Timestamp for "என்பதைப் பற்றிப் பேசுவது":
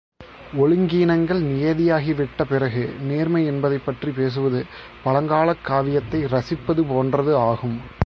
3.45-4.61